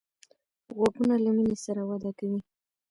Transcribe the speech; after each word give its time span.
غوږونه 0.75 1.15
له 1.23 1.31
مینې 1.35 1.57
سره 1.65 1.81
وده 1.89 2.11
کوي 2.19 2.39